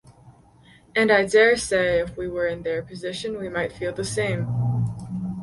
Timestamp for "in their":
2.47-2.81